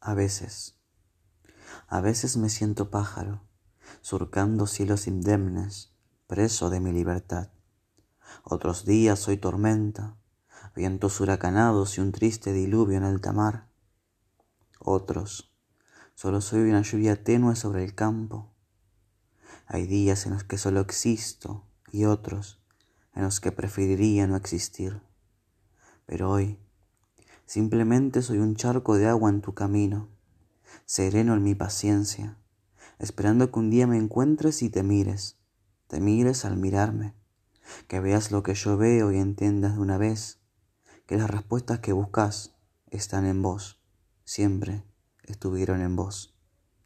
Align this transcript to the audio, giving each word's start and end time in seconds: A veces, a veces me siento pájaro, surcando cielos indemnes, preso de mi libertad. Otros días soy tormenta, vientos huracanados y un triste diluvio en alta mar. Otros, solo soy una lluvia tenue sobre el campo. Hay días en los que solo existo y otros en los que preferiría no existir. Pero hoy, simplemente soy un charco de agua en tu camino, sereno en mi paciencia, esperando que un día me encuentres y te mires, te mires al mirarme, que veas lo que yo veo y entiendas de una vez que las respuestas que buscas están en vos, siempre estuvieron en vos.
A 0.00 0.14
veces, 0.14 0.78
a 1.88 2.00
veces 2.00 2.36
me 2.36 2.48
siento 2.48 2.90
pájaro, 2.90 3.42
surcando 4.00 4.66
cielos 4.66 5.06
indemnes, 5.06 5.92
preso 6.26 6.70
de 6.70 6.80
mi 6.80 6.92
libertad. 6.92 7.50
Otros 8.44 8.84
días 8.84 9.18
soy 9.18 9.38
tormenta, 9.38 10.16
vientos 10.76 11.20
huracanados 11.20 11.98
y 11.98 12.00
un 12.00 12.12
triste 12.12 12.52
diluvio 12.52 12.98
en 12.98 13.04
alta 13.04 13.32
mar. 13.32 13.68
Otros, 14.78 15.52
solo 16.14 16.40
soy 16.40 16.70
una 16.70 16.82
lluvia 16.82 17.24
tenue 17.24 17.56
sobre 17.56 17.84
el 17.84 17.94
campo. 17.94 18.54
Hay 19.66 19.86
días 19.86 20.26
en 20.26 20.34
los 20.34 20.44
que 20.44 20.58
solo 20.58 20.80
existo 20.80 21.66
y 21.90 22.04
otros 22.04 22.62
en 23.14 23.24
los 23.24 23.40
que 23.40 23.50
preferiría 23.50 24.28
no 24.28 24.36
existir. 24.36 25.02
Pero 26.06 26.30
hoy, 26.30 26.60
simplemente 27.48 28.20
soy 28.20 28.38
un 28.38 28.56
charco 28.56 28.98
de 28.98 29.08
agua 29.08 29.30
en 29.30 29.40
tu 29.40 29.54
camino, 29.54 30.10
sereno 30.84 31.32
en 31.32 31.42
mi 31.42 31.54
paciencia, 31.54 32.36
esperando 32.98 33.50
que 33.50 33.58
un 33.58 33.70
día 33.70 33.86
me 33.86 33.96
encuentres 33.96 34.62
y 34.62 34.68
te 34.68 34.82
mires, 34.82 35.38
te 35.86 35.98
mires 35.98 36.44
al 36.44 36.58
mirarme, 36.58 37.14
que 37.86 38.00
veas 38.00 38.32
lo 38.32 38.42
que 38.42 38.52
yo 38.52 38.76
veo 38.76 39.12
y 39.12 39.16
entiendas 39.16 39.76
de 39.76 39.80
una 39.80 39.96
vez 39.96 40.40
que 41.06 41.16
las 41.16 41.30
respuestas 41.30 41.78
que 41.78 41.94
buscas 41.94 42.54
están 42.90 43.24
en 43.24 43.40
vos, 43.40 43.80
siempre 44.26 44.84
estuvieron 45.24 45.80
en 45.80 45.96
vos. 45.96 46.37